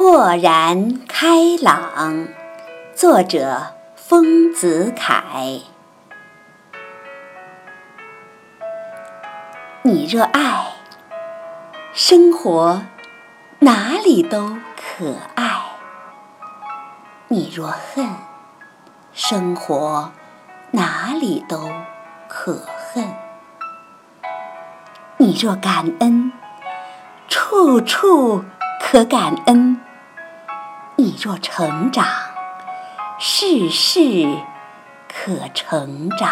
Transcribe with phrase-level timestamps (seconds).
[0.00, 1.26] 豁然开
[1.60, 2.28] 朗，
[2.94, 5.64] 作者丰子恺。
[9.82, 10.66] 你若爱，
[11.92, 12.82] 生活
[13.58, 15.44] 哪里都可爱；
[17.26, 18.06] 你若恨，
[19.12, 20.12] 生活
[20.70, 21.72] 哪里都
[22.28, 23.04] 可恨。
[25.16, 26.30] 你若感恩，
[27.26, 28.44] 处处
[28.80, 29.80] 可感恩；
[31.00, 32.04] 你若成长，
[33.20, 34.00] 事事
[35.06, 36.28] 可成长。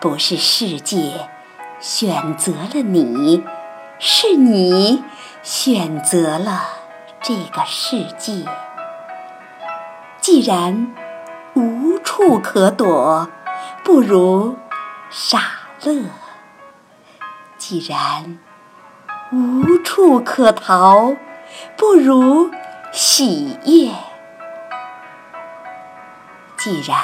[0.00, 1.28] 不是世界
[1.78, 3.44] 选择了你，
[4.00, 5.04] 是你
[5.44, 6.64] 选择了
[7.22, 8.44] 这个世界。
[10.20, 10.92] 既然
[11.54, 13.30] 无处可躲，
[13.84, 14.56] 不如
[15.10, 15.38] 傻
[15.84, 16.06] 乐；
[17.56, 18.40] 既然
[19.30, 21.14] 无处可逃，
[21.76, 22.50] 不如
[22.92, 23.92] 喜悦；
[26.56, 26.98] 既然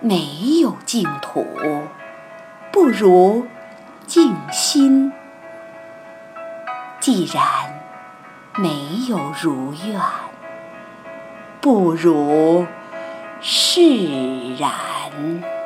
[0.00, 1.46] 没有净土，
[2.70, 3.46] 不如
[4.06, 5.12] 静心；
[7.00, 7.44] 既然
[8.56, 8.68] 没
[9.08, 10.00] 有如愿，
[11.60, 12.66] 不如
[13.40, 15.61] 释然。